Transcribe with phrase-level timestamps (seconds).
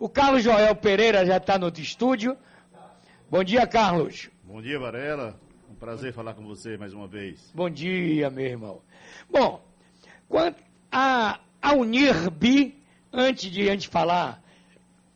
[0.00, 2.34] O Carlos Joel Pereira já está no estúdio.
[3.30, 4.30] Bom dia, Carlos.
[4.42, 5.38] Bom dia, Varela.
[5.70, 7.52] Um prazer falar com você mais uma vez.
[7.54, 8.80] Bom dia, meu irmão.
[9.28, 9.62] Bom,
[10.90, 12.82] a, a Unirbi,
[13.12, 14.42] antes de a gente falar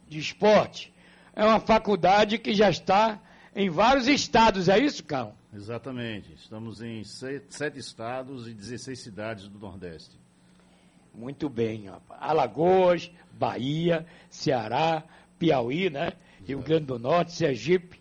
[0.07, 0.93] de esporte,
[1.35, 3.19] é uma faculdade que já está
[3.57, 5.32] em vários estados, é isso, Carlos?
[5.55, 6.35] Exatamente.
[6.35, 10.23] Estamos em sete estados e 16 cidades do Nordeste.
[11.15, 11.89] Muito bem.
[12.21, 15.05] Alagoas, Bahia, Ceará,
[15.39, 16.12] Piauí, né?
[16.45, 18.01] Rio Grande do Norte, Sergipe.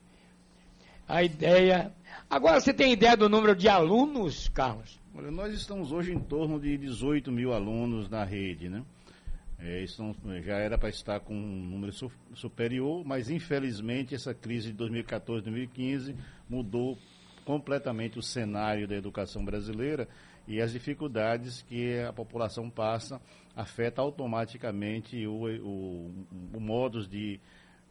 [1.08, 1.92] A ideia.
[2.30, 5.00] Agora, você tem ideia do número de alunos, Carlos?
[5.16, 8.84] Olha, nós estamos hoje em torno de 18 mil alunos na rede, né?
[9.60, 9.86] É,
[10.42, 16.16] já era para estar com um número su superior, mas infelizmente essa crise de 2014-2015
[16.50, 16.98] mudou
[17.46, 20.08] completamente o cenário da educação brasileira
[20.48, 23.22] e as dificuldades que a população passa
[23.56, 27.40] afeta automaticamente o, o, o modus de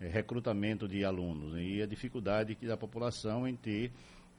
[0.01, 1.63] é, recrutamento de alunos né?
[1.63, 3.93] e a dificuldade que da população em ter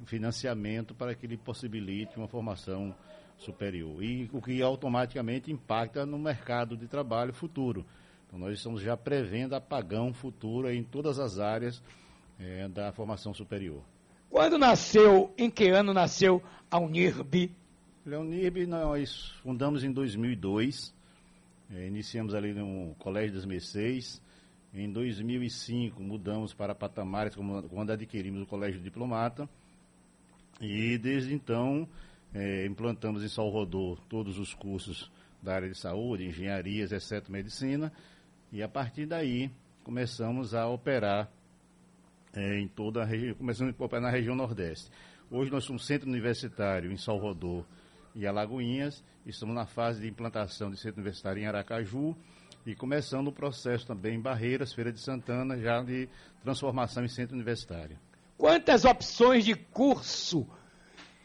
[0.06, 2.94] financiamento para que ele possibilite uma formação
[3.38, 7.86] superior e o que automaticamente impacta no mercado de trabalho futuro.
[8.28, 11.82] Então nós estamos já prevendo apagão futuro em todas as áreas
[12.40, 13.82] é, da formação superior.
[14.30, 17.52] Quando nasceu, em que ano nasceu a Unirb?
[18.06, 20.94] A Unirb nós fundamos em 2002,
[21.73, 24.22] é, iniciamos ali no Colégio das Mercês.
[24.73, 29.48] Em 2005 mudamos para patamares quando adquirimos o Colégio Diplomata.
[30.59, 31.88] E desde então
[32.34, 35.09] é, implantamos em Salvador todos os cursos
[35.42, 37.90] da área de saúde, engenharias, exceto medicina.
[38.52, 39.50] E a partir daí
[39.81, 41.31] começamos a operar
[42.34, 44.92] é, em toda a região, começando a na região Nordeste.
[45.31, 47.66] Hoje nós somos centro universitário em Salvador
[48.16, 52.16] e Alagoinhas, estamos na fase de implantação de centro universitário em Aracaju
[52.66, 56.08] e começando o processo também em Barreiras, Feira de Santana, já de
[56.41, 57.97] transformação em centro universitário.
[58.38, 60.47] Quantas opções de curso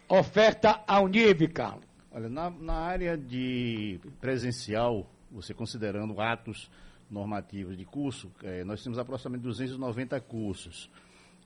[0.09, 1.85] oferta a Unib, Carlos?
[2.11, 6.71] Olha, na, na área de presencial, você considerando atos
[7.11, 10.91] normativas de curso, é, nós temos aproximadamente 290 cursos.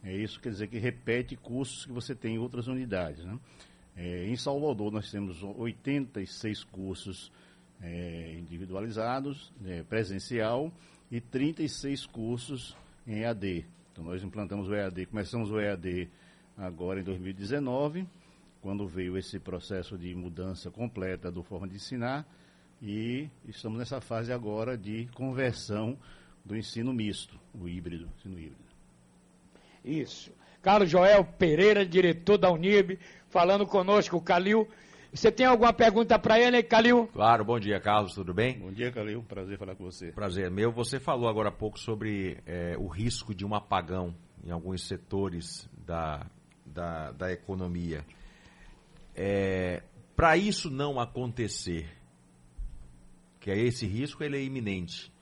[0.02, 3.25] É, isso quer dizer que repete cursos que você tem em outras unidades.
[3.25, 3.38] Né?
[3.97, 7.30] É, em Salvador, nós temos 86 cursos
[7.80, 10.72] é, individualizados, é, presencial,
[11.10, 12.76] e 36 cursos
[13.06, 13.66] em EAD.
[13.92, 16.08] Então, nós implantamos o EAD, começamos o EAD
[16.56, 18.06] agora em 2019,
[18.62, 22.26] quando veio esse processo de mudança completa do forma de ensinar
[22.81, 25.98] e estamos nessa fase agora de conversão
[26.44, 28.72] do ensino misto, o híbrido, ensino híbrido.
[29.84, 30.32] Isso.
[30.62, 32.97] Carlos Joel Pereira, diretor da Unib,
[33.28, 34.69] falando conosco, o Calil.
[35.12, 37.09] Você tem alguma pergunta para ele, Calil?
[37.09, 38.61] Claro, bom dia, Carlos, tudo bem?
[38.61, 40.12] Bom dia, Calil, prazer falar com você.
[40.12, 40.71] Prazer meu.
[40.71, 44.15] Você falou agora há pouco sobre é, o risco de um apagão
[44.45, 46.25] em alguns setores da,
[46.65, 48.05] da, da economia.
[49.17, 49.83] É,
[50.15, 51.91] para isso não acontecer,
[53.41, 55.12] que é esse risco ele é iminente.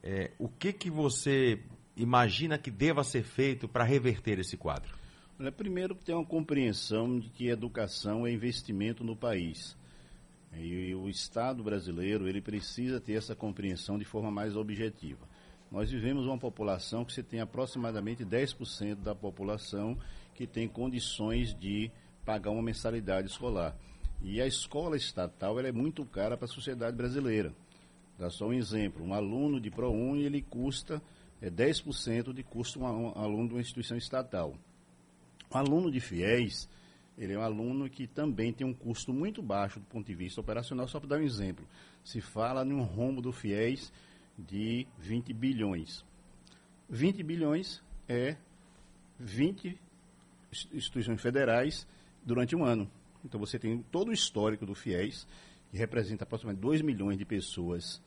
[0.00, 1.60] É, o que, que você
[2.02, 4.98] imagina que deva ser feito para reverter esse quadro?
[5.38, 9.76] Olha, primeiro tem uma compreensão de que educação é investimento no país.
[10.54, 15.26] E o Estado brasileiro ele precisa ter essa compreensão de forma mais objetiva.
[15.70, 19.96] Nós vivemos uma população que você tem aproximadamente 10% da população
[20.34, 21.90] que tem condições de
[22.24, 23.76] pagar uma mensalidade escolar.
[24.20, 27.54] E a escola estatal é muito cara para a sociedade brasileira.
[28.18, 31.00] Dá só um exemplo: um aluno de ProUni ele custa
[31.40, 32.86] é, 10% de custo um,
[33.18, 34.54] aluno de uma instituição estatal.
[35.52, 36.68] Um aluno de FIES,
[37.18, 40.40] ele é um aluno que também tem um custo muito baixo do ponto de vista
[40.40, 40.86] operacional.
[40.86, 41.66] Só para dar um exemplo:
[42.04, 43.92] se fala num rombo do FIES
[44.38, 46.04] de 20 bilhões.
[46.88, 48.36] 20 bilhões é
[49.18, 49.78] 20
[50.72, 51.86] instituições federais
[52.24, 52.90] durante um ano.
[53.24, 55.26] Então você tem todo o histórico do FIES,
[55.70, 58.02] que representa aproximadamente 2 milhões de pessoas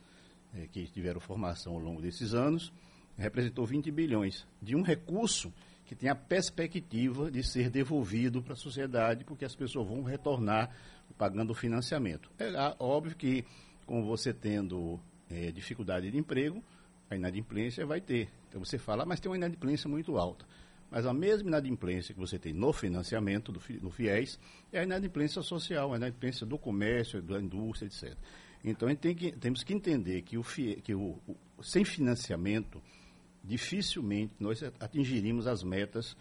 [0.54, 2.74] é, que tiveram formação ao longo desses anos,
[3.18, 5.54] representou 20 bilhões de um recurso
[5.86, 10.76] que tem a perspectiva de ser devolvido para a sociedade, porque as pessoas vão retornar
[11.18, 12.32] pagando o financiamento.
[12.40, 13.46] É óbvio que,
[13.86, 15.00] com você tendo
[15.30, 16.64] é, dificuldade de emprego,
[17.10, 18.30] a inadimplência vai ter.
[18.50, 20.46] Então você fala, ah, mas tem uma inadimplência muito alta.
[20.90, 24.40] Mas a mesma inadimplência que você tem no financiamento, do, no FIES,
[24.72, 28.16] é a inadimplência social, a inadimplência do comércio, da indústria, etc.
[28.64, 32.82] Então, tem que, temos que entender que, o, FIE, que o, o, sem financiamento,
[33.44, 36.16] dificilmente nós atingiríamos as metas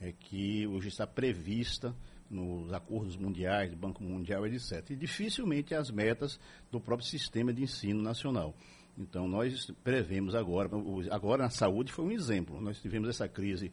[0.00, 1.94] é, que hoje está prevista
[2.28, 4.90] nos acordos mundiais, do Banco Mundial, etc.
[4.90, 6.38] E dificilmente as metas
[6.70, 8.54] do próprio sistema de ensino nacional.
[8.98, 10.70] Então, nós prevemos agora,
[11.10, 12.60] agora na saúde foi um exemplo.
[12.60, 13.72] Nós tivemos essa crise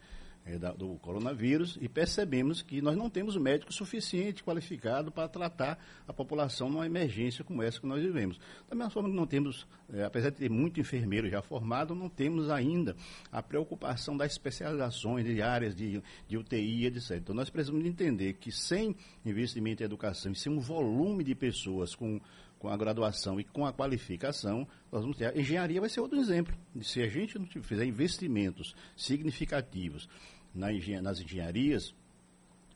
[0.78, 6.70] do coronavírus e percebemos que nós não temos médico suficiente qualificado para tratar a população
[6.70, 8.38] numa emergência como essa que nós vivemos.
[8.70, 12.10] Da mesma forma que não temos, é, apesar de ter muito enfermeiro já formado, não
[12.10, 12.96] temos ainda
[13.32, 17.12] a preocupação das especializações de áreas de, de UTI, etc.
[17.12, 18.96] Então nós precisamos entender que sem
[19.26, 22.20] investimento em educação e sem um volume de pessoas com
[22.64, 25.26] com a graduação e com a qualificação, nós vamos ter.
[25.26, 26.56] A engenharia vai ser outro exemplo.
[26.82, 30.08] Se a gente não fizer investimentos significativos
[30.56, 31.94] nas engenharias,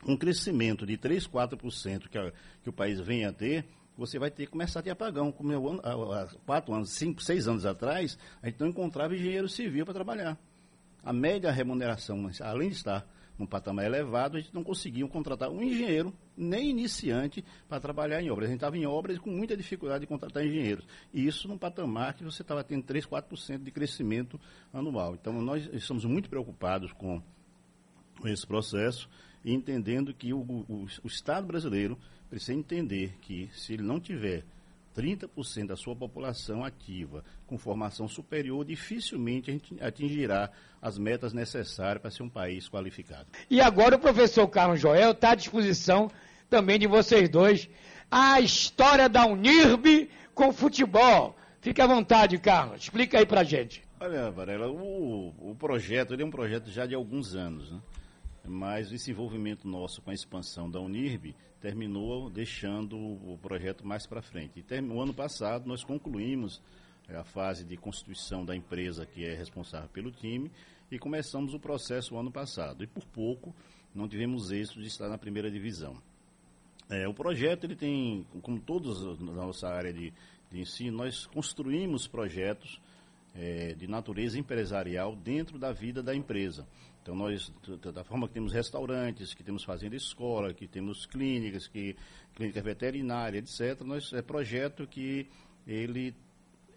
[0.06, 3.64] um crescimento de 3, 4% que, a, que o país vem a ter,
[3.98, 5.32] você vai ter que começar a ter apagão.
[5.32, 9.86] Como eu, há, quatro anos, cinco, seis anos atrás, a gente não encontrava engenheiro civil
[9.86, 10.38] para trabalhar.
[11.02, 13.08] A média remuneração, além de estar
[13.38, 18.30] num patamar elevado, a gente não conseguia contratar um engenheiro, nem iniciante, para trabalhar em
[18.30, 18.48] obras.
[18.48, 20.86] A gente estava em obras com muita dificuldade de contratar engenheiros.
[21.14, 24.40] E isso num patamar que você estava tendo 3, 4% de crescimento
[24.74, 25.14] anual.
[25.14, 27.22] Então, nós estamos muito preocupados com
[28.26, 29.08] esse processo
[29.46, 31.98] entendendo que o, o, o Estado brasileiro
[32.30, 34.44] precisa entender que se ele não tiver
[34.98, 40.50] 30% da sua população ativa com formação superior, dificilmente a gente atingirá
[40.82, 43.28] as metas necessárias para ser um país qualificado.
[43.48, 46.10] E agora o professor Carlos Joel está à disposição
[46.50, 47.70] também de vocês dois.
[48.10, 51.38] A história da Unirb com futebol.
[51.62, 52.82] Fique à vontade, Carlos.
[52.82, 53.84] Explica aí para gente.
[54.00, 57.80] Olha, Varela, o, o projeto é um projeto já de alguns anos, né?
[58.48, 64.22] Mas esse envolvimento nosso com a expansão da Unirb terminou deixando o projeto mais para
[64.22, 64.64] frente.
[64.70, 66.62] E no ano passado nós concluímos
[67.08, 70.52] é, a fase de constituição da empresa que é responsável pelo time
[70.92, 72.84] e começamos o processo o ano passado.
[72.84, 73.54] E por pouco
[73.94, 75.98] não tivemos êxito de estar na primeira divisão.
[76.90, 80.14] É, o projeto ele tem, como todos na nossa área de,
[80.50, 82.80] de ensino, nós construímos projetos
[83.36, 86.66] é, de natureza empresarial dentro da vida da empresa.
[87.08, 87.50] Então, nós,
[87.94, 91.96] da forma que temos restaurantes, que temos fazenda escola, que temos clínicas, que
[92.36, 95.26] clínica veterinária, etc., nós, é projeto que
[95.66, 96.14] ele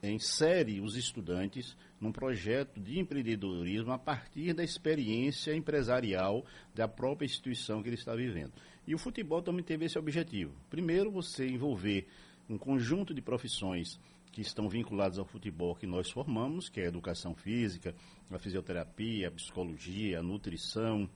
[0.00, 6.46] insere os estudantes num projeto de empreendedorismo a partir da experiência empresarial
[6.76, 8.52] da própria instituição que ele está vivendo.
[8.86, 10.52] E o futebol também teve esse objetivo.
[10.70, 12.06] Primeiro, você envolver
[12.48, 13.98] um conjunto de profissões
[14.32, 17.94] que estão vinculados ao futebol que nós formamos, que é a educação física,
[18.30, 21.08] a fisioterapia, a psicologia, a nutrição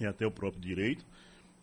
[0.00, 1.04] e até o próprio direito.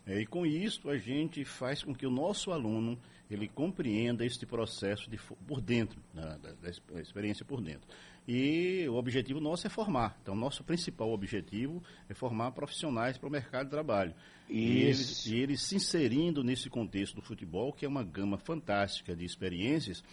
[0.05, 2.97] É, e com isso a gente faz com que o nosso aluno
[3.29, 7.87] ele compreenda este processo de, por dentro, né, da, da, experiência por dentro.
[8.25, 10.17] E o objetivo nosso é formar.
[10.21, 14.13] Então, nosso principal objetivo é formar profissionais para o mercado de trabalho.
[14.49, 19.15] E eles, e eles se inserindo nesse contexto do futebol, que é uma gama fantástica
[19.15, 20.03] de experiências,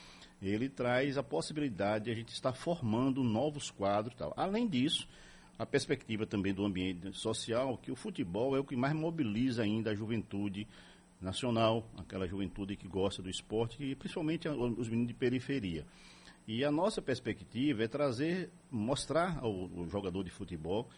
[0.49, 4.15] ele traz a possibilidade de a gente estar formando novos quadros.
[4.15, 4.33] Tal.
[4.37, 5.09] Além disso,
[5.59, 9.91] a perspectiva também do ambiente social, que o futebol é o que mais mobiliza ainda
[9.91, 10.67] a juventude
[11.21, 15.87] nacional, aquela juventude que gosta do esporte, e principalmente os meninos de periferia.
[16.47, 20.89] E a nossa perspectiva é trazer, mostrar ao, ao jogador de futebol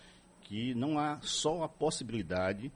[0.41, 2.73] que não há só a possibilidade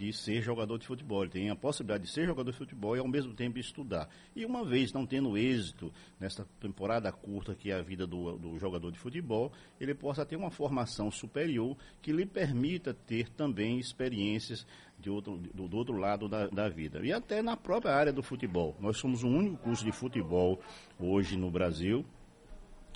[0.00, 1.22] de ser jogador de futebol.
[1.22, 4.08] Ele tem a possibilidade de ser jogador de futebol e ao mesmo tempo estudar.
[4.34, 8.58] E uma vez não tendo êxito nessa temporada curta que é a vida do, do
[8.58, 14.66] jogador de futebol, ele possa ter uma formação superior que lhe permita ter também experiências
[14.98, 17.04] de outro, do, do outro lado da, da vida.
[17.04, 18.74] E até na própria área do futebol.
[18.80, 20.58] Nós somos o único curso de futebol
[20.98, 22.06] hoje no Brasil,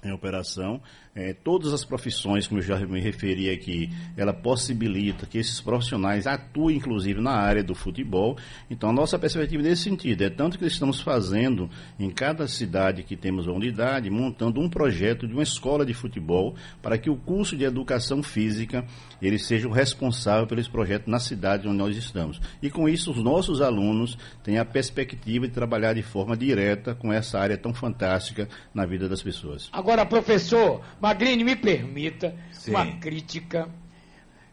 [0.08, 0.80] em operação.
[1.14, 6.26] É, todas as profissões, como eu já me referi aqui, ela possibilita que esses profissionais
[6.26, 8.36] atuem, inclusive, na área do futebol.
[8.68, 13.16] Então, a nossa perspectiva nesse sentido é tanto que estamos fazendo em cada cidade que
[13.16, 17.56] temos uma unidade, montando um projeto de uma escola de futebol para que o curso
[17.56, 18.84] de educação física
[19.22, 22.40] ele seja o responsável pelo projeto na cidade onde nós estamos.
[22.60, 27.12] E com isso, os nossos alunos têm a perspectiva de trabalhar de forma direta com
[27.12, 29.68] essa área tão fantástica na vida das pessoas.
[29.72, 32.70] Agora, professor Magrini, me permita Sim.
[32.70, 33.68] uma crítica.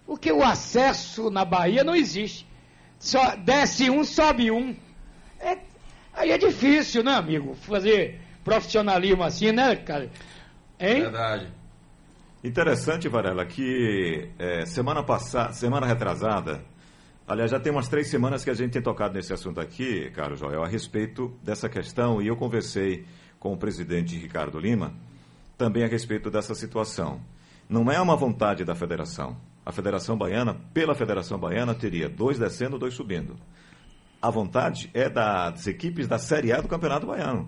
[0.05, 2.45] Porque o acesso na Bahia não existe.
[2.99, 4.75] Só desce um, sobe um.
[5.39, 5.57] É,
[6.13, 7.55] aí é difícil, né, amigo?
[7.55, 10.11] Fazer profissionalismo assim, né, cara?
[10.77, 11.01] Hein?
[11.01, 11.47] Verdade.
[12.43, 16.63] Interessante, Varela, que é, semana passada, semana retrasada,
[17.27, 20.39] aliás, já tem umas três semanas que a gente tem tocado nesse assunto aqui, Carlos
[20.39, 23.05] Joel, a respeito dessa questão, e eu conversei
[23.39, 24.93] com o presidente Ricardo Lima
[25.61, 27.21] também a respeito dessa situação.
[27.69, 29.37] Não é uma vontade da federação.
[29.63, 33.37] A Federação Baiana, pela Federação Baiana, teria dois descendo, dois subindo.
[34.19, 37.47] A vontade é das equipes da Série A do Campeonato Baiano.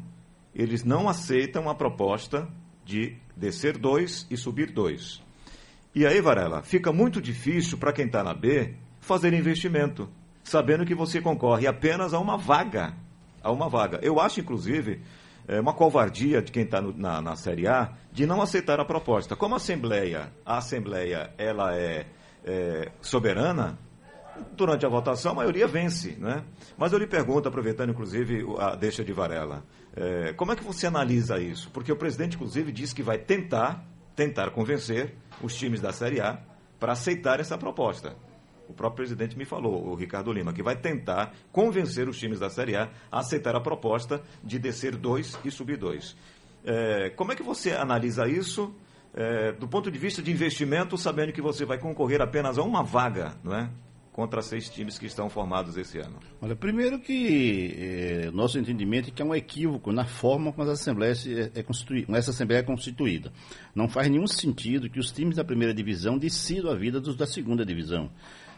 [0.53, 2.48] Eles não aceitam a proposta
[2.86, 5.20] de descer dois e subir dois.
[5.96, 10.08] E aí, Varela, fica muito difícil para quem está na B fazer investimento,
[10.43, 12.93] sabendo que você concorre apenas a uma vaga.
[13.41, 14.00] A uma vaga.
[14.03, 15.01] Eu acho, inclusive,
[15.47, 19.35] é uma covardia de quem está na, na Série A de não aceitar a proposta.
[19.35, 22.05] Como a Assembleia, a Assembleia ela é,
[22.43, 23.77] é soberana,
[24.55, 26.43] durante a votação a maioria vence, né?
[26.77, 29.63] Mas eu lhe pergunto, aproveitando inclusive a deixa de Varela,
[29.95, 31.69] é, como é que você analisa isso?
[31.71, 33.85] Porque o presidente inclusive disse que vai tentar,
[34.15, 36.39] tentar convencer os times da Série A
[36.79, 38.15] para aceitar essa proposta.
[38.67, 42.50] O próprio presidente me falou, o Ricardo Lima, que vai tentar convencer os times da
[42.50, 46.15] Série A a aceitar a proposta de descer dois e subir dois.
[46.65, 48.74] É, como é que você analisa isso
[49.13, 52.84] é, do ponto de vista de investimento, sabendo que você vai concorrer apenas a uma
[52.84, 53.70] vaga, não é?
[54.13, 56.20] Contra seis times que estão formados esse ano?
[56.39, 60.74] Olha, primeiro que é, nosso entendimento é que é um equívoco na forma como essa
[60.74, 63.34] Assembleia, é, é constituída, essa Assembleia é constituída.
[63.74, 67.25] Não faz nenhum sentido que os times da primeira divisão decidam a vida dos da
[67.25, 68.10] segunda divisão.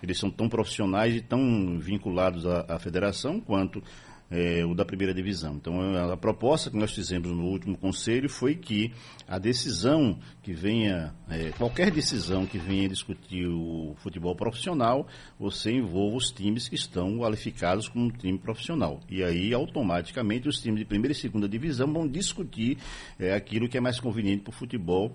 [0.04, 3.82] Eles são tão profissionais e tão vinculados à, à federação quanto
[4.30, 5.56] é, o da primeira divisão.
[5.56, 8.92] Então, a, proposta que nós fizemos no último conselho foi que
[9.28, 15.08] a decisão que venha, é, qualquer decisão que venha discutir o futebol profissional,
[15.40, 19.00] você envolva os times que estão qualificados como time profissional.
[19.10, 22.78] E aí, automaticamente, os times de primeira e segunda divisão vão discutir
[23.20, 25.12] é, aquilo que é mais conveniente para o futebol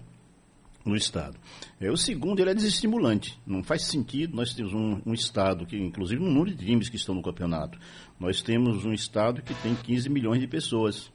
[0.85, 1.39] no Estado.
[1.81, 3.39] É, o segundo, ele é desestimulante.
[3.47, 6.97] Não faz sentido nós temos um, um, Estado, que inclusive um número de times que
[6.97, 7.79] estão no campeonato.
[8.19, 11.13] Nós temos um Estado que tem 15 milhões de pessoas,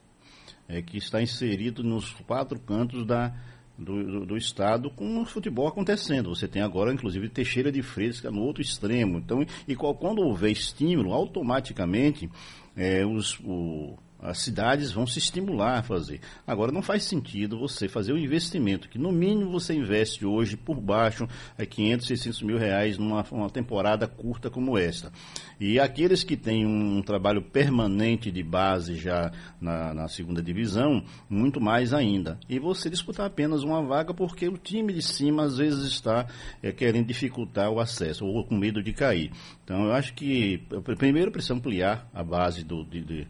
[0.68, 3.34] é, que está inserido nos quatro cantos da,
[3.78, 6.34] do, do, do, Estado com o futebol acontecendo.
[6.34, 9.18] Você tem agora, inclusive, Teixeira de Freitas, que é no outro extremo.
[9.18, 12.30] Então, e qual, quando houver estímulo, automaticamente
[12.76, 16.20] é, os, o, as cidades vão se estimular a fazer.
[16.46, 20.80] Agora, não faz sentido você fazer um investimento que, no mínimo, você investe hoje por
[20.80, 25.12] baixo é 500, 600 mil reais numa temporada curta como esta.
[25.60, 29.30] E aqueles que têm um trabalho permanente de base já
[29.60, 32.38] na, na segunda divisão, muito mais ainda.
[32.48, 36.26] E você disputar apenas uma vaga porque o time de cima, às vezes, está
[36.62, 39.30] é, querendo dificultar o acesso ou com medo de cair.
[39.64, 40.62] Então, eu acho que,
[40.96, 43.28] primeiro, precisa ampliar a base do, de, de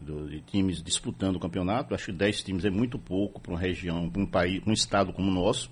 [0.00, 1.94] do, de times disputando o campeonato.
[1.94, 5.12] Acho que 10 times é muito pouco para uma região, para um país, um estado
[5.12, 5.70] como o nosso.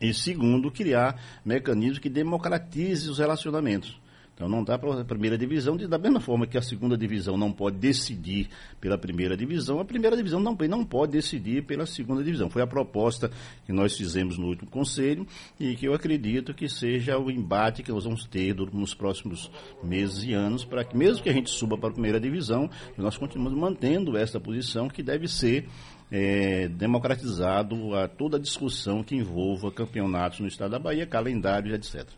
[0.00, 4.00] E segundo, criar mecanismos que democratizem os relacionamentos.
[4.38, 7.36] Então não dá para a primeira divisão, de, da mesma forma que a segunda divisão
[7.36, 8.48] não pode decidir
[8.80, 12.48] pela primeira divisão, a primeira divisão não, não pode decidir pela segunda divisão.
[12.48, 13.32] Foi a proposta
[13.66, 15.26] que nós fizemos no último conselho
[15.58, 19.50] e que eu acredito que seja o embate que nós vamos ter nos próximos
[19.82, 23.16] meses e anos, para que mesmo que a gente suba para a primeira divisão, nós
[23.16, 25.66] continuamos mantendo essa posição que deve ser
[26.12, 32.08] é, democratizado a toda a discussão que envolva campeonatos no estado da Bahia, calendários, etc.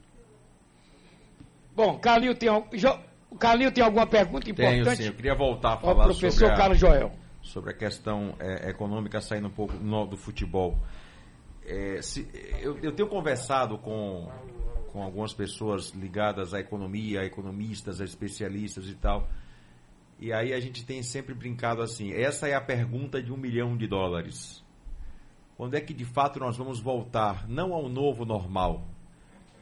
[1.80, 2.50] Bom, Calil tem,
[3.38, 4.84] Calil tem alguma pergunta importante?
[4.84, 7.12] Tenho sim, eu queria voltar a falar professor sobre a, Carlos Joel.
[7.40, 10.78] sobre a questão é, econômica saindo um pouco no, do futebol.
[11.64, 12.28] É, se,
[12.60, 14.28] eu, eu, tenho conversado com,
[14.92, 19.26] com algumas pessoas ligadas à economia, a economistas, a especialistas e tal.
[20.18, 23.74] E aí a gente tem sempre brincado assim: essa é a pergunta de um milhão
[23.74, 24.62] de dólares.
[25.56, 28.86] Quando é que de fato nós vamos voltar, não ao novo normal,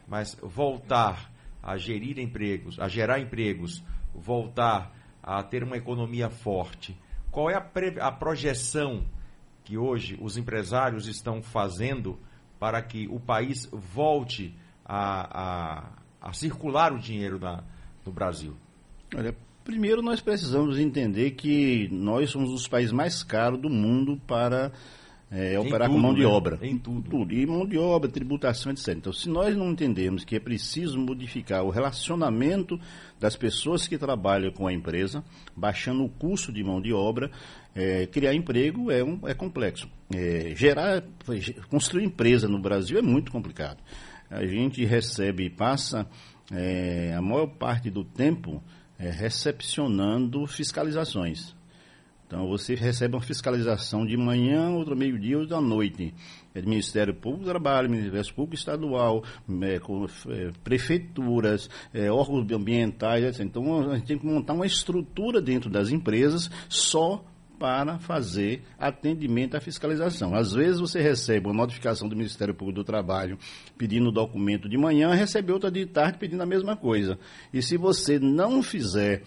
[0.09, 3.83] mas voltar a gerir empregos, a gerar empregos,
[4.15, 6.97] voltar a ter uma economia forte,
[7.31, 9.05] qual é a, a projeção
[9.65, 12.19] que hoje os empresários estão fazendo
[12.59, 15.83] para que o país volte a,
[16.23, 17.63] a, a circular o dinheiro na,
[18.05, 18.57] no Brasil?
[19.15, 24.73] Olha, primeiro nós precisamos entender que nós somos os países mais caros do mundo para
[25.31, 26.27] é, operar tudo, com mão de né?
[26.27, 26.59] obra.
[26.63, 27.11] Em tudo.
[27.11, 27.35] tudo.
[27.35, 28.89] E mão de obra, tributação, etc.
[28.97, 32.81] Então, se nós não entendemos que é preciso modificar o relacionamento
[33.21, 35.23] das pessoas que trabalham com a empresa,
[35.55, 37.31] baixando o custo de mão de obra,
[37.75, 39.89] é, criar emprego é, um, é complexo.
[40.15, 41.05] É, gerar,
[41.69, 43.79] construir empresa no Brasil é muito complicado.
[44.31, 46.07] A gente recebe e passa
[46.51, 48.63] é, a maior parte do tempo
[48.99, 51.58] é, recepcionando fiscalizações.
[52.29, 56.13] Então você recebe uma fiscalização de manhã, outra meio-dia, outra noite.
[56.55, 59.25] É do Ministério Público do Trabalho, Ministério Público Estadual,
[59.63, 63.41] é, com, é, prefeituras, é, órgãos ambientais, etc.
[63.41, 67.25] Então a gente tem que montar uma estrutura dentro das empresas só
[67.59, 70.35] para fazer atendimento à fiscalização.
[70.35, 73.39] Às vezes você recebe uma notificação do Ministério Público do Trabalho
[73.77, 77.19] pedindo o documento de manhã, recebe outra de tarde pedindo a mesma coisa.
[77.53, 79.23] E se você não fizer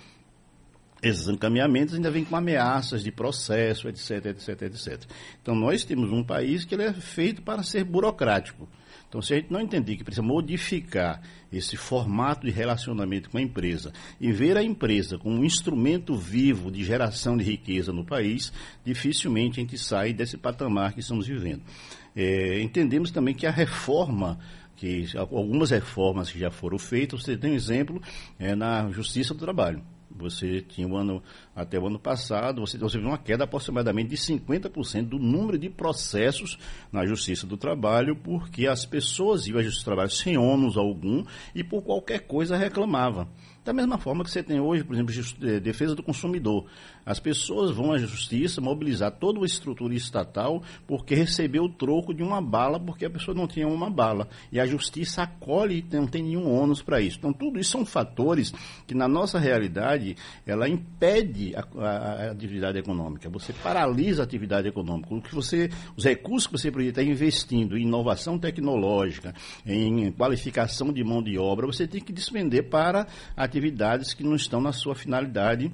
[1.01, 5.03] esses encaminhamentos ainda vêm com ameaças de processo, etc, etc, etc.
[5.41, 8.67] Então nós temos um país que ele é feito para ser burocrático.
[9.11, 13.41] Então, se a gente não entender que precisa modificar esse formato de relacionamento com a
[13.41, 13.91] empresa
[14.21, 18.53] e ver a empresa como um instrumento vivo de geração de riqueza no país,
[18.85, 21.61] dificilmente a gente sai desse patamar que estamos vivendo.
[22.15, 24.39] É, entendemos também que a reforma
[24.77, 28.01] que algumas reformas que já foram feitas, você tem um exemplo
[28.39, 29.83] é, na Justiça do Trabalho.
[30.17, 31.21] Você tinha um ano,
[31.55, 35.69] até o ano passado, você, você viu uma queda aproximadamente de 50% do número de
[35.69, 36.57] processos
[36.91, 41.23] na Justiça do Trabalho, porque as pessoas iam à Justiça do Trabalho sem ônus algum
[41.55, 43.27] e por qualquer coisa reclamavam.
[43.63, 45.13] Da mesma forma que você tem hoje, por exemplo,
[45.43, 46.65] eh, defesa do consumidor.
[47.05, 52.23] As pessoas vão à justiça mobilizar toda uma estrutura estatal porque recebeu o troco de
[52.23, 54.27] uma bala porque a pessoa não tinha uma bala.
[54.51, 57.19] E a justiça acolhe e não tem nenhum ônus para isso.
[57.19, 58.51] Então, tudo isso são fatores
[58.87, 63.29] que, na nossa realidade, ela impede a, a, a atividade econômica.
[63.29, 65.13] Você paralisa a atividade econômica.
[65.13, 70.91] O que você, os recursos que você poderia estar investindo em inovação tecnológica, em qualificação
[70.91, 73.05] de mão de obra, você tem que despender para
[73.37, 75.71] a atividades que não estão na sua finalidade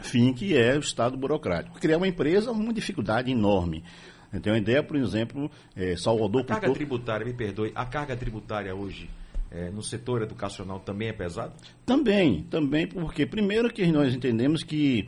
[0.00, 1.78] fim, que é o Estado burocrático.
[1.78, 3.84] Criar uma empresa é uma dificuldade enorme.
[4.32, 6.42] Eu tenho uma ideia, por exemplo, é, Salvador...
[6.42, 9.08] A carga tributária, me perdoe, a carga tributária hoje
[9.50, 11.52] é, no setor educacional também é pesada?
[11.86, 15.06] Também, também, porque primeiro que nós entendemos que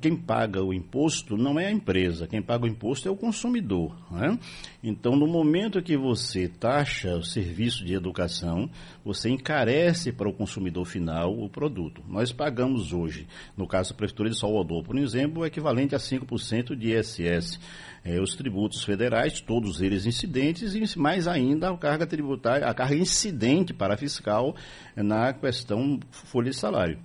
[0.00, 3.96] quem paga o imposto não é a empresa, quem paga o imposto é o consumidor.
[4.10, 4.38] Né?
[4.82, 8.68] Então, no momento que você taxa o serviço de educação,
[9.02, 12.02] você encarece para o consumidor final o produto.
[12.06, 16.76] Nós pagamos hoje, no caso da Prefeitura de Salvador, por exemplo, o equivalente a 5%
[16.76, 17.58] de ISS.
[18.04, 22.94] É, os tributos federais, todos eles incidentes, e mais ainda a carga tributária, a carga
[22.94, 24.54] incidente para fiscal
[24.94, 26.98] na questão folha de salário.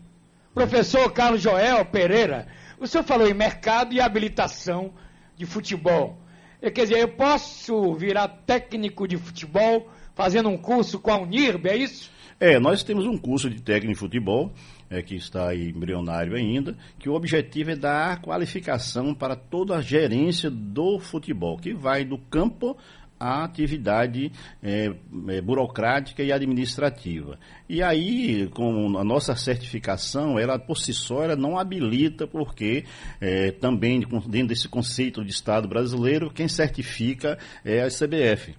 [0.60, 2.46] Professor Carlos Joel Pereira,
[2.78, 4.92] o senhor falou em mercado e habilitação
[5.38, 6.20] de futebol.
[6.62, 11.78] Quer dizer, eu posso virar técnico de futebol fazendo um curso com a Unirb, é
[11.78, 12.12] isso?
[12.38, 14.52] É, nós temos um curso de técnico de futebol,
[14.90, 20.50] é, que está embrionário ainda, que o objetivo é dar qualificação para toda a gerência
[20.50, 22.76] do futebol, que vai do campo
[23.20, 24.32] a atividade
[24.64, 24.94] é,
[25.28, 27.38] é, burocrática e administrativa.
[27.68, 32.86] E aí, com a nossa certificação, ela por si só ela não habilita, porque
[33.20, 38.56] é, também dentro desse conceito de Estado brasileiro, quem certifica é a CBF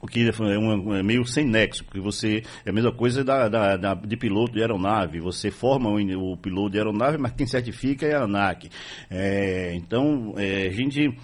[0.00, 3.76] o que é, é, meio sem nexo, porque você é a mesma coisa da, da,
[3.76, 8.06] da de piloto de aeronave, você forma o, o, piloto de aeronave, mas quem certifica
[8.06, 8.70] é a ANAC.
[9.10, 11.16] É, então, é, a gente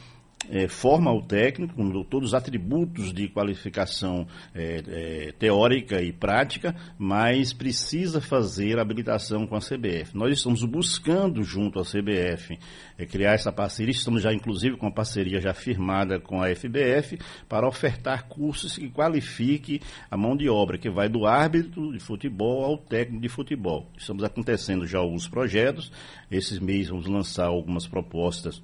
[0.50, 6.74] é, forma o técnico, com todos os atributos de qualificação é, é, teórica e prática,
[6.98, 10.14] mas precisa fazer habilitação com a CBF.
[10.14, 12.58] Nós estamos buscando, junto à CBF,
[12.98, 17.18] é, criar essa parceria, estamos já, inclusive, com a parceria já firmada com a FBF,
[17.48, 22.64] para ofertar cursos que qualifique a mão de obra, que vai do árbitro de futebol
[22.64, 23.88] ao técnico de futebol.
[23.96, 25.92] Estamos acontecendo já alguns projetos,
[26.30, 28.62] esses meses vamos lançar algumas propostas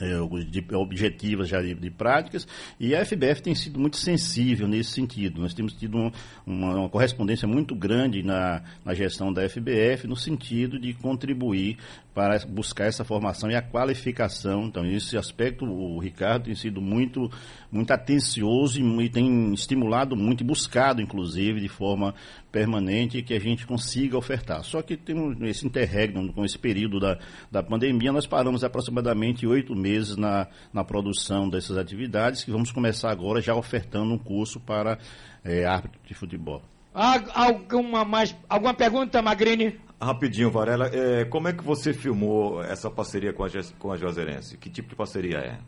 [0.00, 2.46] é, de, objetivas já de, de, práticas,
[2.78, 5.40] e a FBF tem sido muito sensível nesse sentido.
[5.40, 6.12] Nós temos tido uma,
[6.46, 11.78] uma, uma, correspondência muito grande na, na gestão da FBF, no sentido de contribuir
[12.14, 14.66] para buscar essa formação e a qualificação.
[14.66, 17.28] Então, nesse aspecto, o Ricardo tem sido muito,
[17.70, 22.14] muito atencioso e, e tem estimulado muito e buscado, inclusive, de forma
[22.52, 24.62] permanente, que a gente consiga ofertar.
[24.62, 27.18] Só que tem esse interregno, com esse período da,
[27.50, 33.10] da pandemia, nós paramos aproximadamente oito meses na, na produção dessas atividades, que vamos começar
[33.10, 34.98] agora já ofertando um curso para
[35.44, 36.62] é, árbitro de futebol.
[36.94, 39.78] Alguma, mais, alguma pergunta, Magrini?
[40.00, 44.56] Rapidinho, Varela, é, como é que você filmou essa parceria com a, com a Juazeirense?
[44.56, 45.58] Que tipo de parceria é?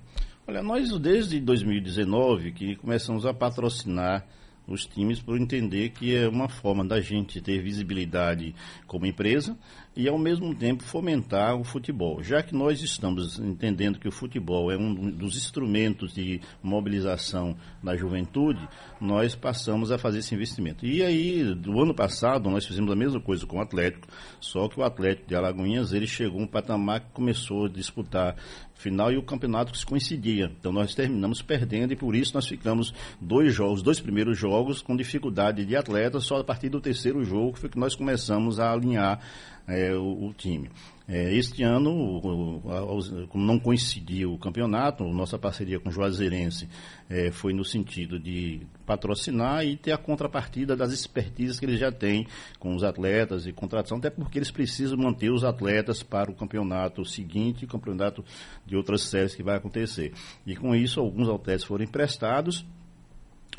[0.47, 4.25] Olha, nós desde 2019 que começamos a patrocinar
[4.67, 8.55] os times por entender que é uma forma da gente ter visibilidade
[8.87, 9.57] como empresa
[9.97, 12.23] e ao mesmo tempo fomentar o futebol.
[12.23, 17.97] Já que nós estamos entendendo que o futebol é um dos instrumentos de mobilização da
[17.97, 18.69] juventude,
[19.01, 20.85] nós passamos a fazer esse investimento.
[20.85, 24.07] E aí, do ano passado, nós fizemos a mesma coisa com o Atlético,
[24.39, 28.37] só que o Atlético de Alagoinhas, ele chegou a um patamar que começou a disputar
[28.75, 30.53] final e o campeonato que se coincidia.
[30.59, 34.97] Então nós terminamos perdendo e por isso nós ficamos dois jogos, dois primeiros jogos com
[34.97, 39.21] dificuldade de atletas, só a partir do terceiro jogo foi que nós começamos a alinhar
[39.67, 40.71] é, o, o, time.
[41.09, 42.21] É, este ano,
[43.29, 46.69] como não coincidiu o campeonato, nossa parceria com o Juazeirense
[47.09, 51.91] é, foi no sentido de patrocinar e ter a contrapartida das expertises que eles já
[51.91, 52.27] têm
[52.59, 57.05] com os atletas e contratação, até porque eles precisam manter os atletas para o campeonato
[57.05, 58.25] seguinte, campeonato
[58.65, 60.13] de outras séries que vai acontecer.
[60.47, 62.65] E com isso, alguns atletas foram emprestados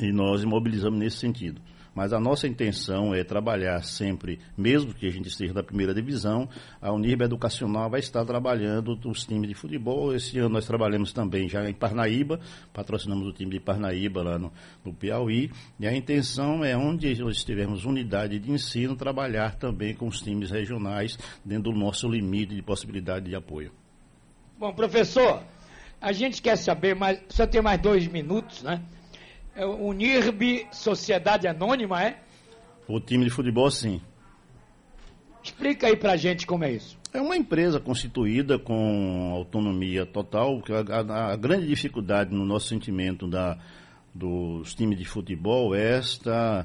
[0.00, 1.60] e nós imobilizamos nesse sentido
[1.98, 6.48] mas a nossa intenção é trabalhar sempre, mesmo que a gente esteja na primeira divisão,
[6.80, 10.14] a Unirba Educacional vai estar trabalhando os times de futebol.
[10.14, 12.38] Esse ano nós trabalhamos também já em Parnaíba,
[12.72, 14.52] patrocinamos o time de Parnaíba lá no,
[14.84, 20.06] no Piauí, e a intenção é onde nós tivermos unidade de ensino, trabalhar também com
[20.06, 23.72] os times regionais dentro do nosso limite de possibilidade de apoio.
[24.56, 25.42] Bom, professor,
[26.00, 28.80] a gente quer saber, mas só tem mais dois minutos, né?
[29.58, 32.18] É o Unirb Sociedade Anônima, é?
[32.86, 34.00] O time de futebol, sim.
[35.42, 36.96] Explica aí pra gente como é isso.
[37.12, 40.62] É uma empresa constituída com autonomia total.
[40.70, 43.58] A, a, a grande dificuldade no nosso sentimento da,
[44.14, 46.64] dos times de futebol é esta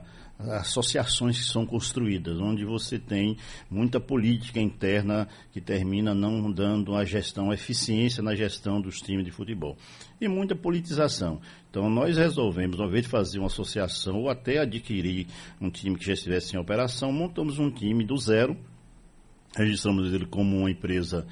[0.52, 3.38] associações que são construídas, onde você tem
[3.70, 9.26] muita política interna que termina não dando a gestão, a eficiência na gestão dos times
[9.26, 9.78] de futebol.
[10.20, 11.40] E muita politização.
[11.70, 15.28] Então nós resolvemos, ao invés de fazer uma associação ou até adquirir
[15.60, 18.58] um time que já estivesse em operação, montamos um time do zero,
[19.56, 21.26] registramos ele como uma empresa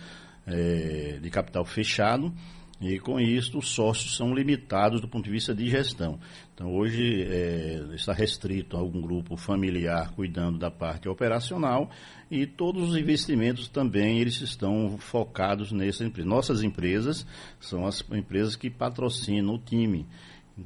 [0.45, 2.34] é, de capital fechado,
[2.82, 6.20] e com isso, os sócios são limitados do ponto de vista de gestão.
[6.54, 11.91] Então, hoje é, está restrito a algum grupo familiar cuidando da parte operacional
[12.30, 16.28] e todos os investimentos também eles estão focados nessa empresa.
[16.28, 17.26] Nossas empresas
[17.60, 20.08] são as empresas que patrocinam o time.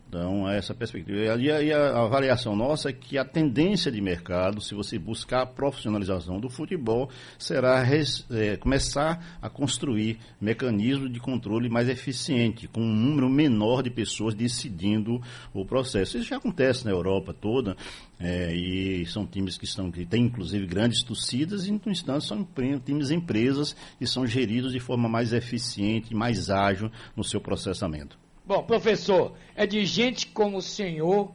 [0.07, 1.17] Então, essa perspectiva.
[1.39, 5.43] E a, e a, avaliação nossa é que a tendência de mercado, se você buscar
[5.43, 12.67] a profissionalização do futebol, será res, é, começar a construir mecanismos de controle mais eficiente,
[12.67, 15.21] com um número menor de pessoas decidindo
[15.53, 16.17] o processo.
[16.17, 17.77] Isso já acontece na Europa toda,
[18.19, 22.47] é, e são times que, estão, que têm inclusive grandes torcidas, e no instante são
[22.83, 28.24] times empresas que são geridos de forma mais eficiente, mais ágil no seu processamento.
[28.45, 31.31] Bom, professor, é de gente como o senhor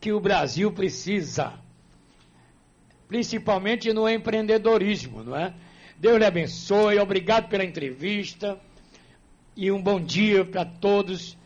[0.00, 1.52] que o Brasil precisa.
[3.06, 5.54] Principalmente no empreendedorismo, não é?
[5.98, 8.58] Deus lhe abençoe, obrigado pela entrevista
[9.56, 11.38] e um bom dia para todos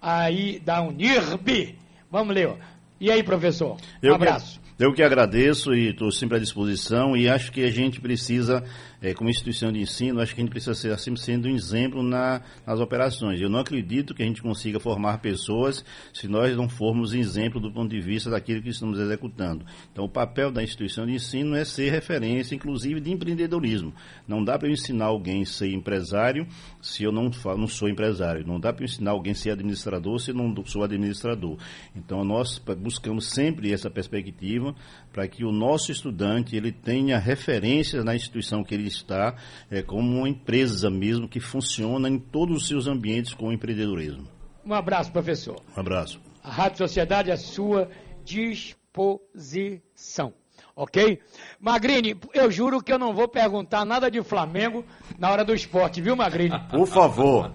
[0.00, 1.76] aí da Unirb.
[2.10, 2.56] Vamos ler.
[2.98, 3.76] E aí, professor?
[4.02, 4.58] Um eu abraço.
[4.78, 8.64] Que, eu que agradeço e estou sempre à disposição e acho que a gente precisa
[9.04, 12.02] é, como instituição de ensino, acho que a gente precisa ser assim sendo um exemplo
[12.02, 13.38] na, nas operações.
[13.38, 17.70] Eu não acredito que a gente consiga formar pessoas se nós não formos exemplo do
[17.70, 19.66] ponto de vista daquilo que estamos executando.
[19.92, 23.92] Então, o papel da instituição de ensino é ser referência, inclusive, de empreendedorismo.
[24.26, 26.46] Não dá para eu ensinar alguém a ser empresário
[26.80, 28.46] se eu não, não sou empresário.
[28.46, 31.58] Não dá para eu ensinar alguém a ser administrador se eu não sou administrador.
[31.94, 34.74] Então, nós buscamos sempre essa perspectiva
[35.12, 39.36] para que o nosso estudante ele tenha referências na instituição que ele está
[39.70, 44.28] é, como uma empresa mesmo que funciona em todos os seus ambientes com o empreendedorismo.
[44.64, 45.60] Um abraço, professor.
[45.76, 46.20] Um abraço.
[46.42, 47.90] A Rádio Sociedade à sua
[48.24, 50.32] disposição.
[50.76, 51.20] Ok?
[51.60, 54.84] Magrini, eu juro que eu não vou perguntar nada de Flamengo
[55.16, 56.58] na hora do esporte, viu, Magrini?
[56.68, 57.52] Por favor.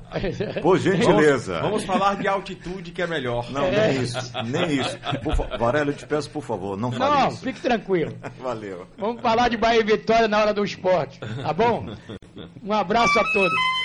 [0.62, 1.60] Por gentileza.
[1.60, 3.52] Vamos, vamos falar de altitude que é melhor.
[3.52, 3.92] Não, é.
[3.92, 4.34] nem isso.
[4.46, 4.98] Nem isso.
[5.22, 7.46] Por, Varela, eu te peço, por favor, não fale não, isso.
[7.46, 8.16] Não, fique tranquilo.
[8.40, 8.88] Valeu.
[8.98, 11.88] Vamos falar de Bahia e Vitória na hora do esporte, tá bom?
[12.64, 13.79] Um abraço a todos.